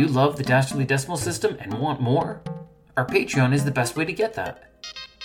[0.00, 2.42] you love the Dastardly Decimal System and want more?
[2.96, 4.72] Our Patreon is the best way to get that.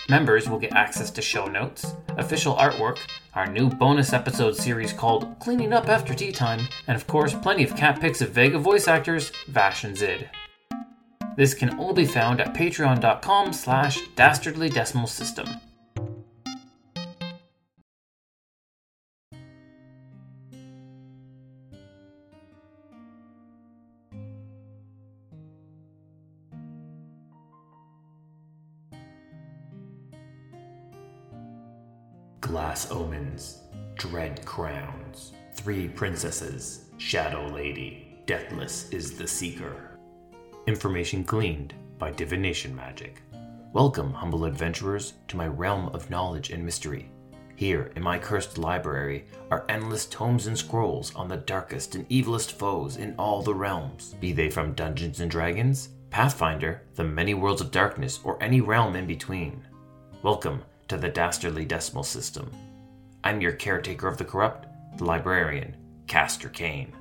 [0.10, 2.98] Members will get access to show notes, official artwork,
[3.34, 7.64] our new bonus episode series called Cleaning Up After Tea Time, and of course, plenty
[7.64, 10.30] of cat pics of Vega voice actors, Vash and Zid.
[11.38, 15.48] This can all be found at patreon.com slash dastardly decimal system.
[34.10, 39.92] Dread crowns, three princesses, shadow lady, deathless is the seeker.
[40.66, 43.22] Information gleaned by divination magic.
[43.74, 47.12] Welcome, humble adventurers, to my realm of knowledge and mystery.
[47.56, 52.54] Here, in my cursed library, are endless tomes and scrolls on the darkest and evilest
[52.54, 57.62] foes in all the realms, be they from Dungeons and Dragons, Pathfinder, the many worlds
[57.62, 59.64] of darkness, or any realm in between.
[60.24, 62.50] Welcome to the Dastardly Decimal System.
[63.24, 65.78] I'm your caretaker of the corrupt, the librarian,
[66.08, 66.92] Castor Cain.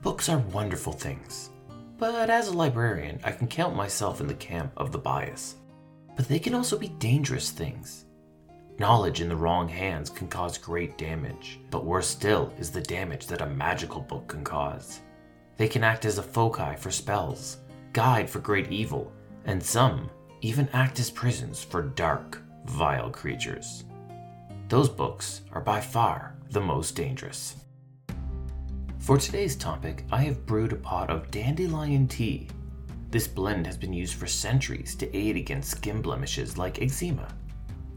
[0.00, 1.50] Books are wonderful things,
[1.98, 5.56] but as a librarian, I can count myself in the camp of the bias.
[6.14, 8.04] But they can also be dangerous things.
[8.78, 13.26] Knowledge in the wrong hands can cause great damage, but worse still is the damage
[13.26, 15.00] that a magical book can cause.
[15.56, 17.56] They can act as a foci for spells,
[17.92, 19.12] guide for great evil,
[19.46, 20.08] and some
[20.42, 23.82] even act as prisons for dark, vile creatures.
[24.68, 27.56] Those books are by far the most dangerous.
[28.98, 32.48] For today's topic, I have brewed a pot of dandelion tea.
[33.08, 37.28] This blend has been used for centuries to aid against skin blemishes like eczema.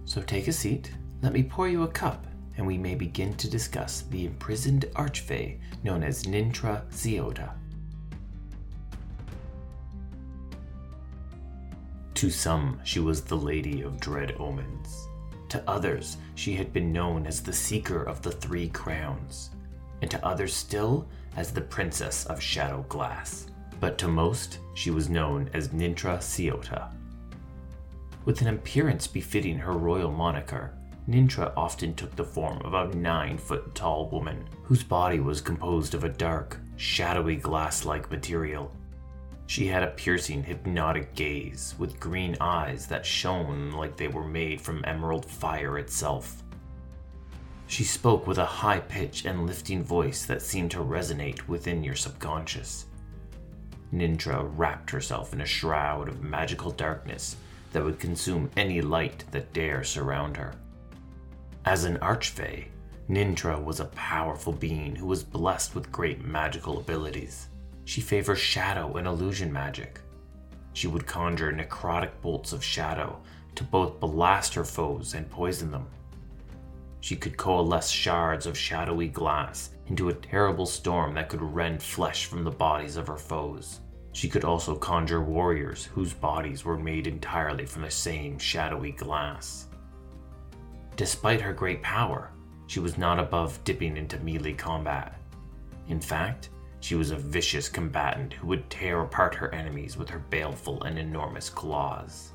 [0.05, 3.49] So take a seat, let me pour you a cup, and we may begin to
[3.49, 7.51] discuss the imprisoned archfey known as Nintra Siotta.
[12.13, 15.09] To some, she was the Lady of Dread Omens.
[15.51, 19.49] To others, she had been known as the Seeker of the Three Crowns,
[20.01, 23.47] and to others still as the Princess of Shadow Glass.
[23.81, 26.89] But to most, she was known as Nintra Siotta.
[28.23, 30.71] With an appearance befitting her royal moniker,
[31.05, 35.93] Nintra often took the form of a nine foot tall woman whose body was composed
[35.93, 38.71] of a dark, shadowy glass like material
[39.51, 44.61] she had a piercing, hypnotic gaze with green eyes that shone like they were made
[44.61, 46.41] from emerald fire itself.
[47.67, 51.97] She spoke with a high pitch and lifting voice that seemed to resonate within your
[51.97, 52.85] subconscious.
[53.93, 57.35] Nintra wrapped herself in a shroud of magical darkness
[57.73, 60.53] that would consume any light that dare surround her.
[61.65, 62.67] As an archfey,
[63.09, 67.49] Nintra was a powerful being who was blessed with great magical abilities.
[67.91, 69.99] She favors shadow and illusion magic.
[70.71, 73.19] She would conjure necrotic bolts of shadow
[73.55, 75.87] to both blast her foes and poison them.
[77.01, 82.27] She could coalesce shards of shadowy glass into a terrible storm that could rend flesh
[82.27, 83.81] from the bodies of her foes.
[84.13, 89.67] She could also conjure warriors whose bodies were made entirely from the same shadowy glass.
[90.95, 92.31] Despite her great power,
[92.67, 95.19] she was not above dipping into melee combat.
[95.89, 96.51] In fact,
[96.81, 100.97] she was a vicious combatant who would tear apart her enemies with her baleful and
[100.97, 102.31] enormous claws.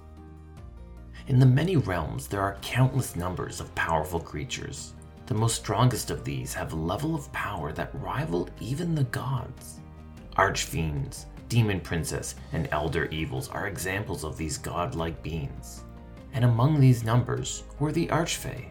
[1.27, 4.95] In the many realms, there are countless numbers of powerful creatures.
[5.27, 9.81] The most strongest of these have a level of power that rival even the gods.
[10.37, 15.83] Archfiends, demon princess, and elder evils are examples of these godlike beings.
[16.33, 18.67] And among these numbers were the Archfey.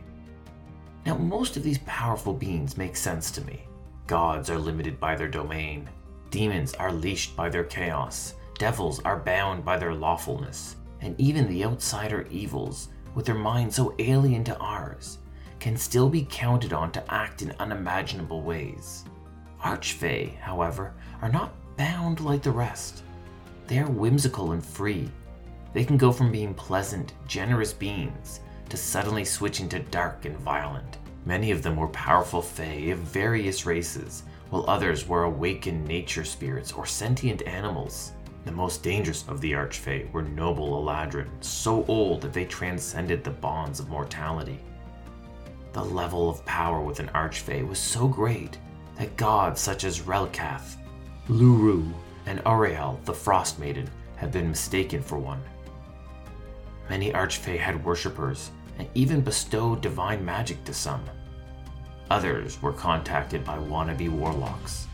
[1.06, 3.68] Now, most of these powerful beings make sense to me.
[4.08, 5.90] Gods are limited by their domain.
[6.30, 8.36] Demons are leashed by their chaos.
[8.60, 10.76] Devils are bound by their lawfulness.
[11.02, 15.18] And even the outsider evils, with their minds so alien to ours,
[15.60, 19.06] can still be counted on to act in unimaginable ways.
[19.64, 20.94] Archfey, however,
[21.24, 23.02] are not bound like the rest.
[23.66, 25.10] They are whimsical and free.
[25.74, 31.00] They can go from being pleasant, generous beings to suddenly switching to dark and violent.
[31.26, 36.72] Many of them were powerful Fae of various races, while others were awakened nature spirits
[36.72, 38.12] or sentient animals.
[38.46, 43.32] The most dangerous of the Archfey were noble Eladrin, so old that they transcended the
[43.32, 44.60] bonds of mortality.
[45.74, 48.60] The level of power with an Archfey was so great
[48.98, 50.76] that gods such as Relkath,
[51.28, 51.92] Lurue,
[52.28, 55.42] and Auril, the Frost Maiden, had been mistaken for one.
[56.88, 61.04] Many Archfey had worshippers and even bestowed divine magic to some.
[62.10, 64.88] Others were contacted by wannabe warlocks.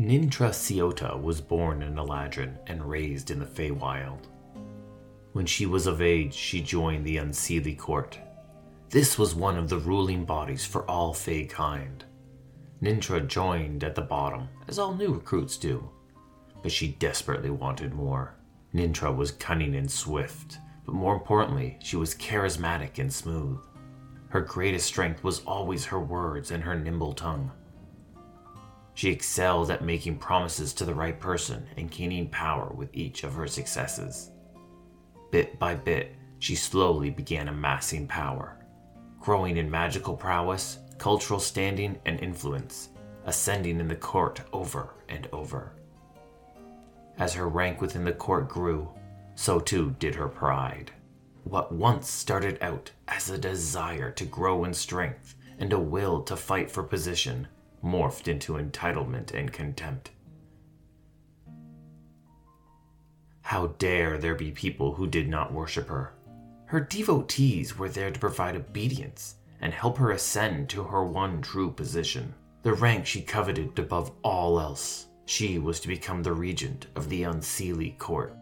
[0.00, 4.26] Nintra Siotta was born in Eladrin and raised in the Feywild.
[5.34, 8.18] When she was of age, she joined the Unseelie Court.
[8.90, 12.04] This was one of the ruling bodies for all Fey kind.
[12.82, 15.88] Nintra joined at the bottom, as all new recruits do,
[16.60, 18.34] but she desperately wanted more.
[18.74, 23.60] Nintra was cunning and swift, but more importantly, she was charismatic and smooth.
[24.30, 27.52] Her greatest strength was always her words and her nimble tongue.
[28.94, 33.34] She excelled at making promises to the right person and gaining power with each of
[33.34, 34.30] her successes.
[35.32, 38.56] Bit by bit, she slowly began amassing power,
[39.20, 42.90] growing in magical prowess, cultural standing, and influence,
[43.24, 45.72] ascending in the court over and over.
[47.18, 48.88] As her rank within the court grew,
[49.34, 50.92] so too did her pride.
[51.42, 56.36] What once started out as a desire to grow in strength and a will to
[56.36, 57.48] fight for position
[57.84, 60.10] morphed into entitlement and contempt.
[63.42, 66.14] How dare there be people who did not worship her?
[66.66, 71.70] Her devotees were there to provide obedience and help her ascend to her one true
[71.70, 75.06] position, the rank she coveted above all else.
[75.26, 78.34] She was to become the regent of the Unseelie court.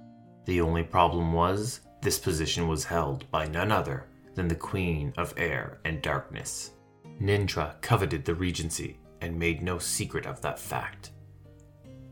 [0.44, 5.34] The only problem was, this position was held by none other than the Queen of
[5.36, 6.72] Air and Darkness.
[7.20, 11.10] Nintra coveted the regency and made no secret of that fact.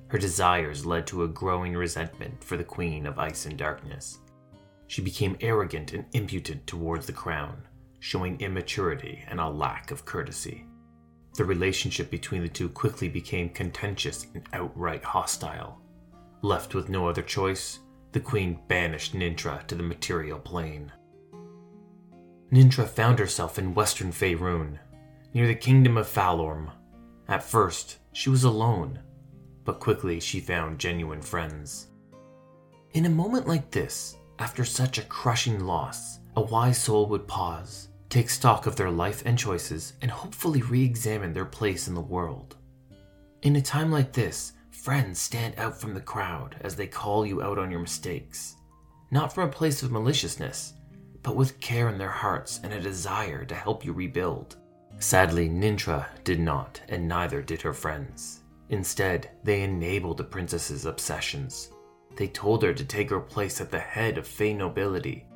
[0.08, 4.18] Her desires led to a growing resentment for the Queen of Ice and Darkness.
[4.88, 7.62] She became arrogant and impudent towards the crown,
[8.00, 10.66] showing immaturity and a lack of courtesy.
[11.34, 15.80] The relationship between the two quickly became contentious and outright hostile.
[16.42, 17.78] Left with no other choice,
[18.10, 20.90] the Queen banished Nintra to the material plane.
[22.50, 24.78] Nintra found herself in western Faerun,
[25.32, 26.72] near the kingdom of Phalorm,
[27.30, 28.98] at first, she was alone,
[29.64, 31.86] but quickly she found genuine friends.
[32.92, 37.88] In a moment like this, after such a crushing loss, a wise soul would pause,
[38.08, 42.00] take stock of their life and choices, and hopefully re examine their place in the
[42.00, 42.56] world.
[43.42, 47.42] In a time like this, friends stand out from the crowd as they call you
[47.42, 48.56] out on your mistakes,
[49.12, 50.74] not from a place of maliciousness,
[51.22, 54.56] but with care in their hearts and a desire to help you rebuild.
[55.00, 58.40] Sadly, Nintra did not, and neither did her friends.
[58.68, 61.70] Instead, they enabled the princess's obsessions.
[62.16, 65.26] They told her to take her place at the head of Fey nobility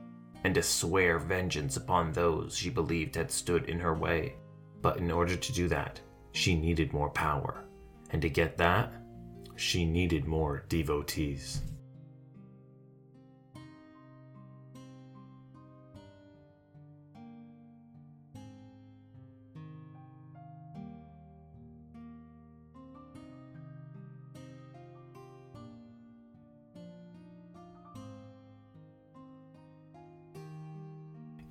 [0.45, 4.35] and to swear vengeance upon those she believed had stood in her way.
[4.83, 5.99] But in order to do that,
[6.33, 7.65] she needed more power.
[8.11, 8.93] And to get that,
[9.57, 11.63] she needed more devotees.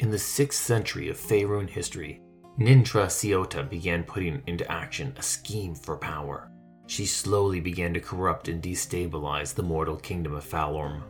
[0.04, 2.20] In the 6th century of Faerun history,
[2.60, 6.52] Nintra Siotta began putting into action a scheme for power.
[6.88, 11.04] She slowly began to corrupt and destabilize the mortal kingdom of Phalorm.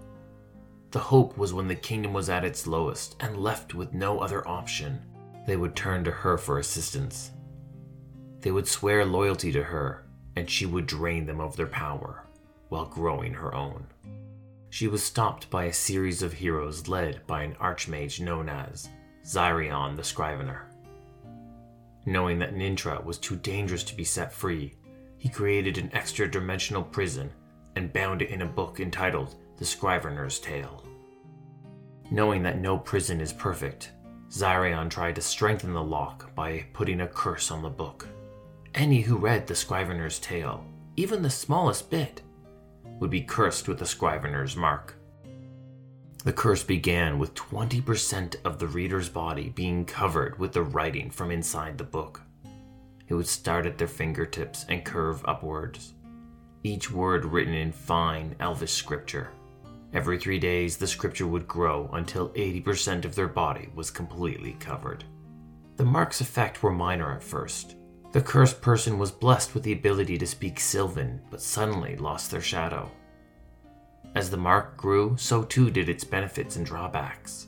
[0.92, 4.48] The hope was when the kingdom was at its lowest and left with no other
[4.48, 5.02] option,
[5.48, 7.32] they would turn to her for assistance.
[8.42, 12.28] They would swear loyalty to her, and she would drain them of their power
[12.70, 13.88] while growing her own
[14.74, 18.90] she was stopped by a series of heroes led by an archmage known as
[19.24, 20.68] Xyrion the Scrivener.
[22.08, 24.74] Knowing that Nintra was too dangerous to be set free,
[25.20, 27.30] he created an extra dimensional prison
[27.76, 30.84] and bound it in a book entitled The Scrivener's Tale.
[32.10, 33.92] Knowing that no prison is perfect,
[34.32, 38.08] Xyrion tried to strengthen the lock by putting a curse on the book.
[38.74, 40.66] Any who read The Scrivener's Tale,
[40.96, 42.24] even the smallest bit,
[43.00, 44.96] would be cursed with the Scrivener's mark.
[46.24, 51.32] The curse began with 20% of the reader's body being covered with the writing from
[51.32, 52.22] inside the book.
[53.10, 55.94] It would start at their fingertips and curve upwards,
[56.64, 59.32] each word written in fine elvish scripture.
[59.94, 65.04] Every three days, the scripture would grow until 80% of their body was completely covered.
[65.76, 67.76] The mark's effect were minor at first,
[68.14, 72.42] the cursed person was blessed with the ability to speak Sylvan, but suddenly lost their
[72.42, 72.90] shadow.
[74.14, 77.48] As the mark grew, so too did its benefits and drawbacks.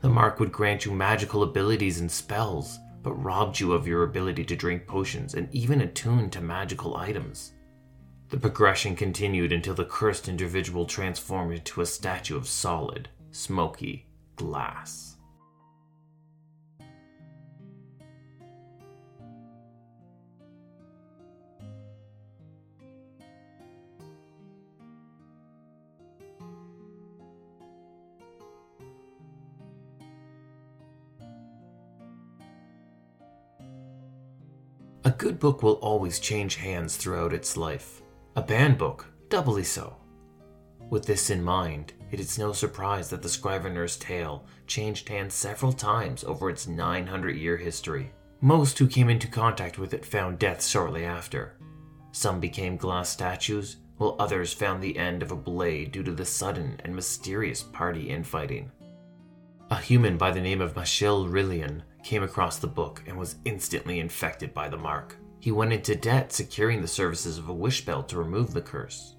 [0.00, 4.44] The mark would grant you magical abilities and spells, but robbed you of your ability
[4.44, 7.52] to drink potions and even attune to magical items.
[8.30, 15.17] The progression continued until the cursed individual transformed into a statue of solid, smoky glass.
[35.18, 38.02] Good book will always change hands throughout its life.
[38.36, 39.96] A banned book, doubly so.
[40.90, 45.72] With this in mind, it is no surprise that the Scrivener's Tale changed hands several
[45.72, 48.12] times over its 900 year history.
[48.40, 51.56] Most who came into contact with it found death shortly after.
[52.12, 56.24] Some became glass statues, while others found the end of a blade due to the
[56.24, 58.70] sudden and mysterious party infighting.
[59.70, 64.00] A human by the name of Michel Rillian came across the book and was instantly
[64.00, 65.16] infected by the mark.
[65.40, 69.16] He went into debt securing the services of a wish bell to remove the curse.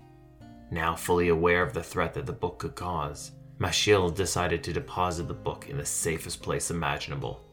[0.71, 5.27] Now fully aware of the threat that the book could cause, Machil decided to deposit
[5.27, 7.45] the book in the safest place imaginable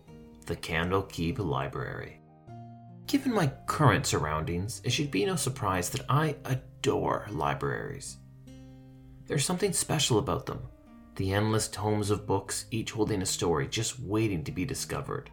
[0.47, 2.21] the Candlekeep Library.
[3.09, 8.18] Given my current surroundings, it should be no surprise that I adore libraries.
[9.26, 10.61] There's something special about them
[11.16, 15.30] the endless tomes of books, each holding a story just waiting to be discovered.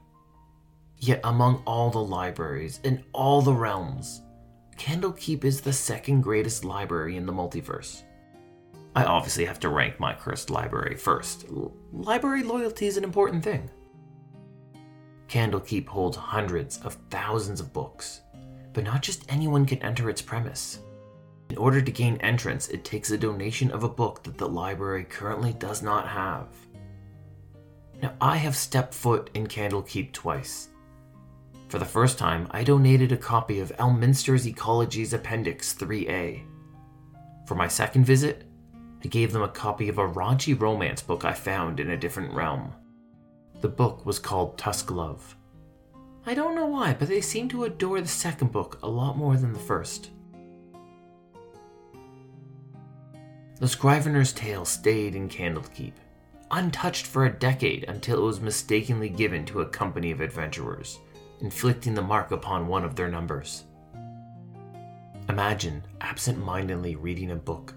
[0.97, 4.21] Yet, among all the libraries in all the realms,
[4.77, 8.03] Candlekeep is the second greatest library in the multiverse.
[8.95, 11.45] I obviously have to rank my cursed library first.
[11.49, 13.69] L- library loyalty is an important thing.
[15.27, 18.21] Candlekeep holds hundreds of thousands of books,
[18.71, 20.79] but not just anyone can enter its premise.
[21.53, 25.03] In order to gain entrance, it takes a donation of a book that the library
[25.03, 26.47] currently does not have.
[28.01, 30.69] Now, I have stepped foot in Candlekeep twice.
[31.67, 36.43] For the first time, I donated a copy of Elminster's Ecology's Appendix 3A.
[37.45, 38.45] For my second visit,
[39.03, 42.33] I gave them a copy of a raunchy romance book I found in a different
[42.33, 42.73] realm.
[43.61, 45.37] The book was called Tusk Love.
[46.25, 49.37] I don't know why, but they seem to adore the second book a lot more
[49.37, 50.09] than the first.
[53.63, 55.93] The Scrivener's Tale stayed in Candlekeep,
[56.51, 60.99] untouched for a decade until it was mistakenly given to a company of adventurers,
[61.39, 63.63] inflicting the mark upon one of their numbers.
[65.29, 67.73] Imagine absent mindedly reading a book,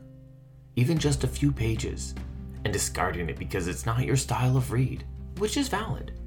[0.75, 2.17] even just a few pages,
[2.65, 5.05] and discarding it because it's not your style of read,
[5.39, 6.19] which is valid.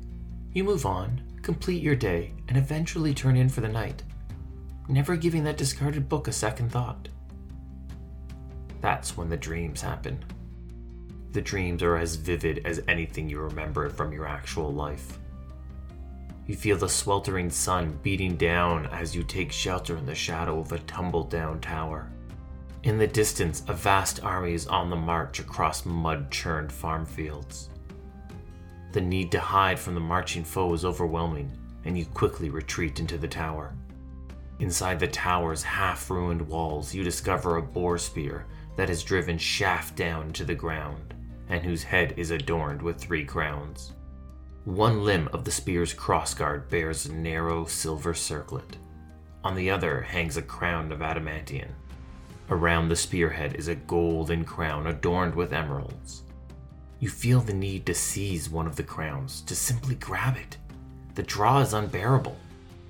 [0.53, 4.03] You move on, complete your day, and eventually turn in for the night,
[4.87, 7.09] never giving that discarded book a second thought.
[8.81, 10.23] That's when the dreams happen.
[11.31, 15.19] The dreams are as vivid as anything you remember from your actual life.
[16.47, 20.71] You feel the sweltering sun beating down as you take shelter in the shadow of
[20.71, 22.09] a tumble down tower.
[22.81, 27.69] In the distance, a vast army is on the march across mud churned farm fields.
[28.93, 31.51] The need to hide from the marching foe is overwhelming,
[31.85, 33.75] and you quickly retreat into the tower.
[34.57, 38.47] Inside the tower's half ruined walls, you discover a boar spear
[38.79, 41.13] that is driven shaft down to the ground,
[41.49, 43.91] and whose head is adorned with three crowns.
[44.63, 48.77] One limb of the spear's crossguard bears a narrow silver circlet.
[49.43, 51.67] On the other hangs a crown of adamantium.
[52.49, 56.23] Around the spearhead is a golden crown adorned with emeralds.
[57.01, 60.55] You feel the need to seize one of the crowns, to simply grab it.
[61.15, 62.37] The draw is unbearable,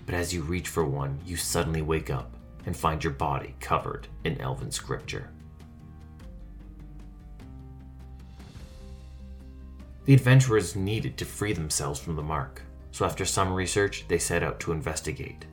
[0.06, 2.32] but as you reach for one, you suddenly wake up
[2.68, 5.32] and find your body covered in elven scripture.
[10.10, 14.42] The adventurers needed to free themselves from the mark, so after some research, they set
[14.42, 15.46] out to investigate.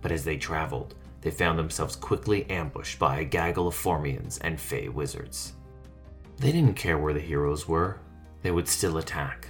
[0.00, 4.60] But as they traveled, they found themselves quickly ambushed by a gaggle of Formians and
[4.60, 5.54] Fey wizards.
[6.36, 7.98] They didn't care where the heroes were,
[8.42, 9.48] they would still attack.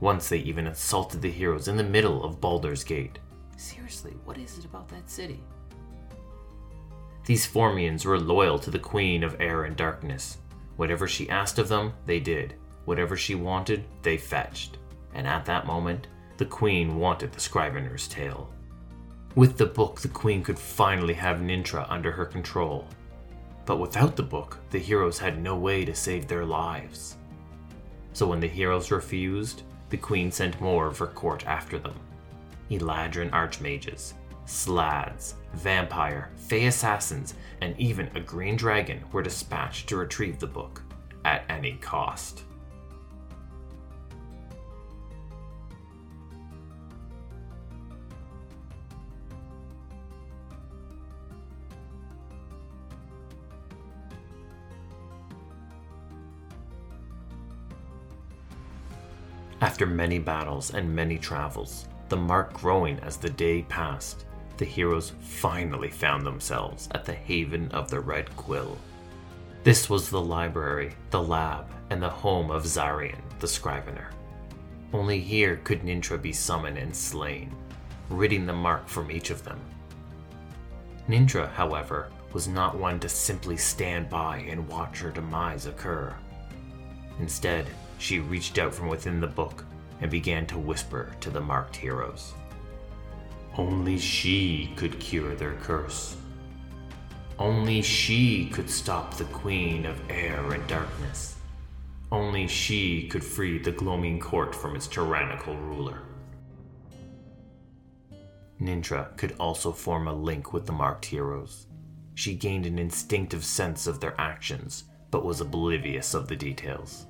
[0.00, 3.18] Once they even assaulted the heroes in the middle of Baldur's Gate.
[3.58, 5.44] Seriously, what is it about that city?
[7.26, 10.38] These Formians were loyal to the Queen of Air and Darkness.
[10.76, 12.54] Whatever she asked of them, they did.
[12.84, 14.78] Whatever she wanted, they fetched.
[15.14, 16.06] And at that moment,
[16.36, 18.50] the Queen wanted the Scrivener's Tale.
[19.34, 22.88] With the book, the Queen could finally have Nintra under her control.
[23.66, 27.16] But without the book, the heroes had no way to save their lives.
[28.12, 31.94] So when the heroes refused, the Queen sent more of her court after them.
[32.70, 34.14] Eladrin archmages,
[34.46, 40.82] slads, vampire, fey assassins, and even a green dragon were dispatched to retrieve the book
[41.24, 42.42] at any cost.
[59.60, 64.24] After many battles and many travels, the mark growing as the day passed,
[64.56, 68.78] the heroes finally found themselves at the haven of the Red Quill.
[69.62, 74.10] This was the library, the lab, and the home of Zarian, the Scrivener.
[74.94, 77.54] Only here could Nintra be summoned and slain.
[78.10, 79.58] ridding the mark from each of them.
[81.08, 86.14] Nintra, however, was not one to simply stand by and watch her demise occur.
[87.18, 87.66] Instead,
[88.00, 89.64] she reached out from within the book
[90.00, 92.32] and began to whisper to the marked heroes.
[93.58, 96.16] Only she could cure their curse.
[97.38, 101.36] Only she could stop the Queen of Air and Darkness.
[102.10, 106.02] Only she could free the gloaming court from its tyrannical ruler.
[108.60, 111.66] Nintra could also form a link with the marked heroes.
[112.14, 117.06] She gained an instinctive sense of their actions, but was oblivious of the details.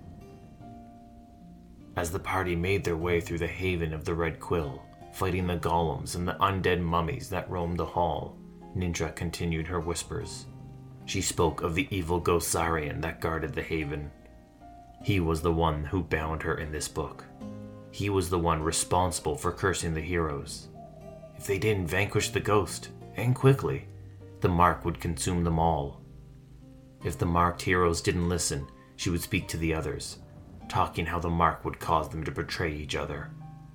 [1.96, 4.82] As the party made their way through the haven of the Red Quill,
[5.12, 8.36] fighting the golems and the undead mummies that roamed the hall,
[8.76, 10.46] Nintra continued her whispers.
[11.06, 14.10] She spoke of the evil ghost Zarian that guarded the haven.
[15.02, 17.24] He was the one who bound her in this book.
[17.90, 20.68] He was the one responsible for cursing the heroes.
[21.36, 23.86] If they didn't vanquish the ghost, and quickly,
[24.40, 26.00] the mark would consume them all.
[27.04, 30.18] If the marked heroes didn't listen, she would speak to the others,
[30.70, 33.30] talking how the mark would cause them to betray each other,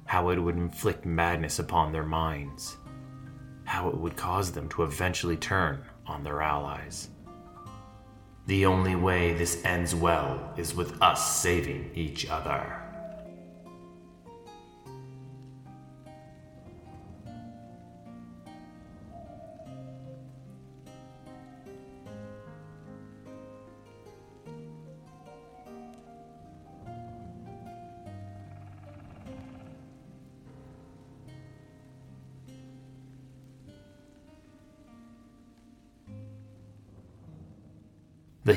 [0.06, 2.78] how it would inflict madness upon their minds,
[3.66, 7.10] how it would cause them to eventually turn on their allies.
[8.48, 12.85] The only way this ends well is with us saving each other.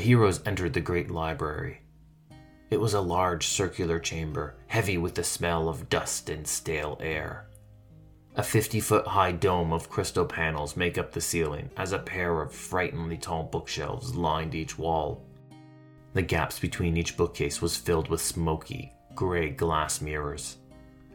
[0.08, 1.82] Heroes entered the great library.
[2.70, 7.46] It was a large circular chamber, heavy with the smell of dust and stale air.
[8.36, 12.40] A 50 foot high dome of crystal panels make up the ceiling, as a pair
[12.40, 15.26] of frighteningly tall bookshelves lined each wall.
[16.14, 20.56] The gaps between each bookcase was filled with smoky, gray glass mirrors.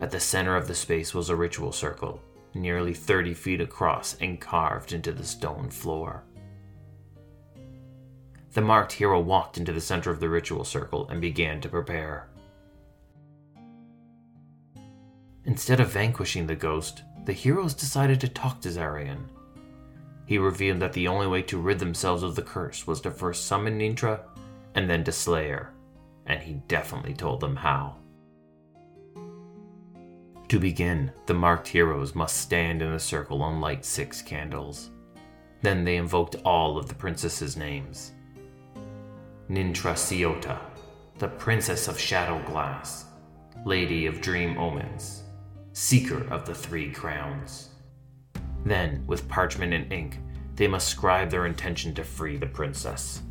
[0.02, 2.22] At the center of the space was a ritual circle,
[2.54, 6.26] nearly 30 feet across and carved into the stone floor.
[8.54, 12.30] The marked hero walked into the center of the ritual circle and began to prepare.
[15.46, 19.26] Instead of vanquishing the ghost, the heroes decided to talk to Zarian.
[20.26, 23.46] He revealed that the only way to rid themselves of the curse was to first
[23.46, 24.22] summon Nintra
[24.76, 25.74] and then to slay her,
[26.28, 27.98] and he definitely told them how.
[30.50, 34.92] To begin, the marked heroes must stand in a circle and light six candles.
[35.62, 38.12] Then they invoked all of the princesses' names.
[39.54, 40.58] Nintra Siotta,
[41.20, 43.06] the Princess of Shadow Glass,
[43.66, 45.22] Lady of Dream Omens,
[45.74, 47.70] Seeker of the Three Crowns.
[48.66, 50.18] Then, with parchment and ink,
[50.56, 53.22] they must scribe their intention to free the princess.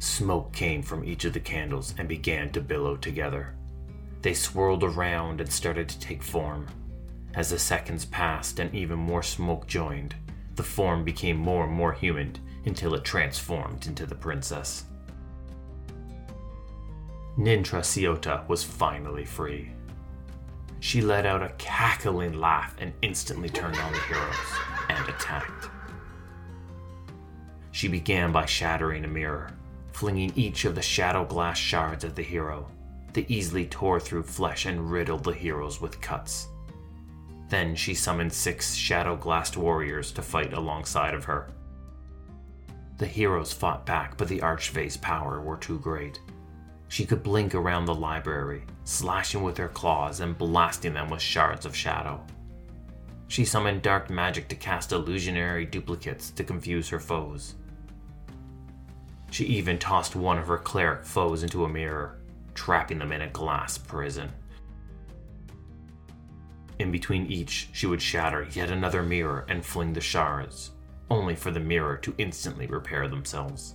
[0.00, 3.54] Smoke came from each of the candles and began to billow together.
[4.22, 6.66] They swirled around and started to take form.
[7.36, 10.16] As the seconds passed and even more smoke joined,
[10.56, 14.84] the form became more and more human until it transformed into the princess.
[17.38, 19.70] Nintra Siotta was finally free.
[20.80, 24.36] She let out a cackling laugh and instantly turned on the heroes
[24.88, 25.68] and attacked.
[27.72, 29.50] She began by shattering a mirror,
[29.92, 32.70] flinging each of the shadow glass shards at the hero.
[33.12, 36.48] They easily tore through flesh and riddled the heroes with cuts.
[37.48, 41.50] Then she summoned six shadow glassed warriors to fight alongside of her.
[42.98, 46.18] The heroes fought back, but the Archfey's power were too great.
[46.88, 51.66] She could blink around the library, slashing with her claws and blasting them with shards
[51.66, 52.24] of shadow.
[53.28, 57.56] She summoned dark magic to cast illusionary duplicates to confuse her foes.
[59.30, 62.18] She even tossed one of her cleric foes into a mirror,
[62.54, 64.30] trapping them in a glass prison.
[66.78, 70.70] In between each, she would shatter yet another mirror and fling the shards,
[71.10, 73.74] only for the mirror to instantly repair themselves.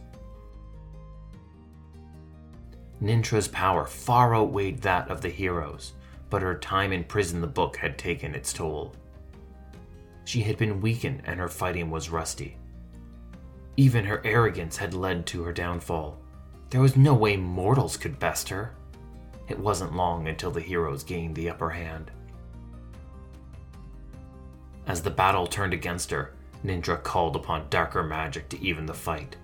[3.02, 5.94] Nintra's power far outweighed that of the heroes,
[6.30, 8.94] but her time in prison the book had taken its toll.
[10.26, 12.58] She had been weakened and her fighting was rusty.
[13.76, 16.20] Even her arrogance had led to her downfall.
[16.70, 18.74] There was no way mortals could best her.
[19.50, 22.12] It wasn't long until the heroes gained the upper hand.
[24.88, 29.36] As the battle turned against her, Nintra called upon darker magic to even the fight.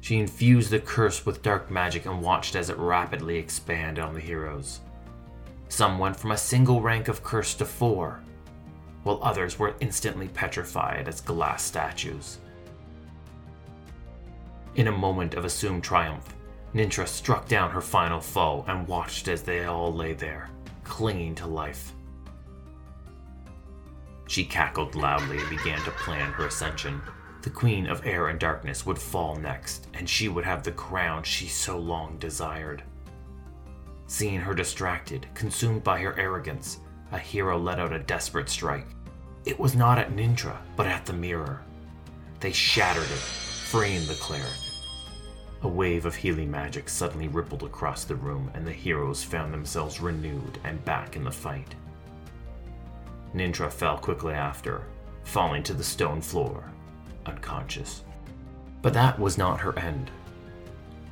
[0.00, 4.20] She infused the curse with dark magic and watched as it rapidly expanded on the
[4.20, 4.80] heroes.
[5.68, 8.20] Some went from a single rank of curse to four,
[9.02, 12.38] while others were instantly petrified as glass statues.
[14.76, 16.34] In a moment of assumed triumph,
[16.74, 20.50] Nintra struck down her final foe and watched as they all lay there,
[20.82, 21.93] clinging to life.
[24.34, 27.00] She cackled loudly and began to plan her ascension.
[27.42, 31.22] The Queen of Air and Darkness would fall next, and she would have the crown
[31.22, 32.82] she so long desired.
[34.08, 36.80] Seeing her distracted, consumed by her arrogance,
[37.12, 38.88] a hero let out a desperate strike.
[39.44, 41.62] It was not at Nintra, but at the mirror.
[42.40, 43.22] They shattered it,
[43.70, 44.50] freeing the cleric.
[45.62, 50.00] A wave of healing magic suddenly rippled across the room, and the heroes found themselves
[50.00, 51.76] renewed and back in the fight.
[53.34, 54.82] Nintra fell quickly after,
[55.24, 56.70] falling to the stone floor,
[57.26, 58.04] unconscious.
[58.80, 60.10] But that was not her end.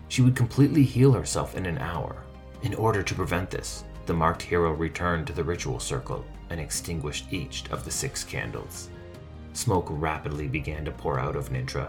[0.08, 2.22] She would completely heal herself in an hour.
[2.62, 7.32] In order to prevent this, the marked hero returned to the ritual circle and extinguished
[7.32, 8.90] each of the six candles.
[9.54, 11.88] Smoke rapidly began to pour out of Nintra,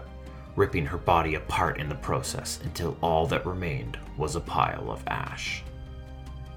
[0.56, 5.02] ripping her body apart in the process until all that remained was a pile of
[5.06, 5.62] ash.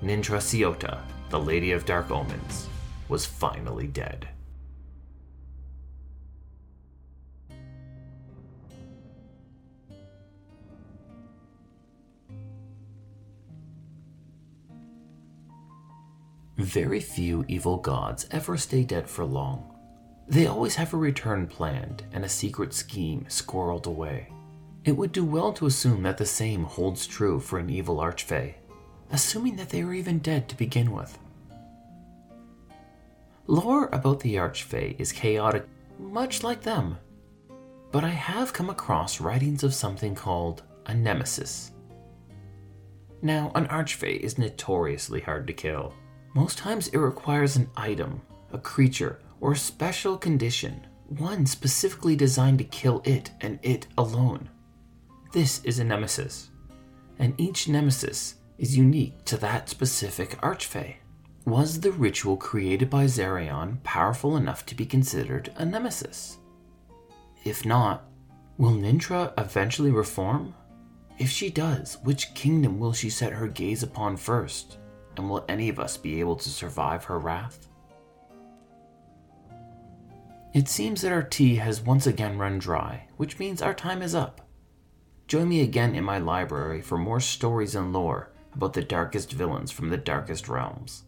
[0.02, 2.68] Nintra Siotta, the Lady of Dark Omens,
[3.10, 4.28] was finally dead.
[16.58, 19.74] Very few evil gods ever stay dead for long.
[20.28, 24.34] They always have a return planned and a secret scheme squirreled away.
[24.84, 28.56] It would do well to assume that the same holds true for an evil archfey,
[29.12, 31.18] assuming that they were even dead to begin with.
[33.50, 35.66] Lore about the archfey is chaotic,
[35.98, 36.98] much like them,
[37.92, 41.72] but I have come across writings of something called a nemesis.
[43.22, 45.94] Now, an archfey is notoriously hard to kill.
[46.36, 52.58] Most times it requires an item, a creature, or a special condition, one specifically designed
[52.58, 54.50] to kill it and it alone.
[55.32, 56.50] This is a nemesis,
[57.18, 60.96] and each nemesis is unique to that specific archfey.
[61.48, 66.40] Was the ritual created by Zarion powerful enough to be considered a nemesis?
[67.46, 68.04] If not,
[68.58, 70.54] will Nintra eventually reform?
[71.18, 74.78] If she does, which kingdom will she set her gaze upon first?
[75.16, 77.70] and will any of us be able to survive her wrath?
[80.54, 84.14] It seems that our tea has once again run dry, which means our time is
[84.14, 84.42] up.
[85.30, 89.72] Join me again in my library for more stories and lore about the darkest villains
[89.72, 91.06] from the darkest realms.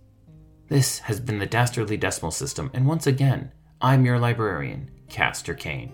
[0.70, 3.52] This has been the Dastardly Decimal System, and once again,
[3.82, 5.92] I'm your librarian, Castor Cain.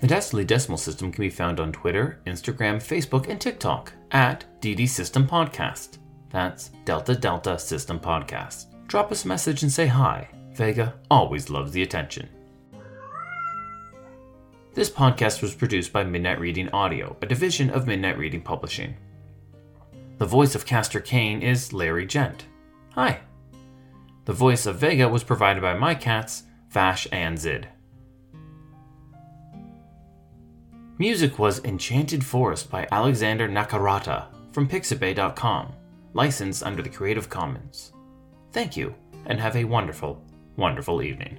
[0.00, 4.88] The Dastardly Decimal System can be found on Twitter, Instagram, Facebook, and TikTok at DD
[4.88, 5.98] System Podcast.
[6.30, 8.66] That's Delta Delta System Podcast.
[8.88, 10.28] Drop us a message and say hi.
[10.52, 12.28] Vega always loves the attention.
[14.72, 18.96] This podcast was produced by Midnight Reading Audio, a division of Midnight Reading Publishing.
[20.24, 22.46] The voice of Castor Cain is Larry Gent.
[22.94, 23.20] Hi.
[24.24, 27.68] The voice of Vega was provided by my cats, Vash and Zid.
[30.96, 35.74] Music was Enchanted Forest by Alexander Nakarada from Pixabay.com,
[36.14, 37.92] licensed under the Creative Commons.
[38.50, 38.94] Thank you,
[39.26, 40.24] and have a wonderful,
[40.56, 41.38] wonderful evening.